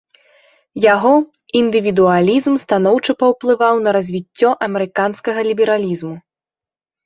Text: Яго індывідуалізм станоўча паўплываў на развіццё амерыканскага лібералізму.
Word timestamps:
Яго 0.93 1.11
індывідуалізм 1.59 2.57
станоўча 2.63 3.11
паўплываў 3.21 3.75
на 3.85 3.89
развіццё 4.01 4.49
амерыканскага 4.71 5.39
лібералізму. 5.53 6.15